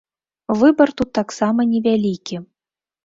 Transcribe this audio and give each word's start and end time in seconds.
Выбар 0.61 0.93
тут 1.01 1.09
таксама 1.19 1.67
невялікі. 1.75 2.35